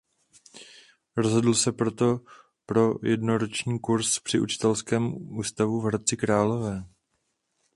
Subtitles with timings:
[1.17, 2.19] Rozhodl se proto
[2.65, 6.83] pro jednoroční kurz při učitelském ústavu v Hradci Králové.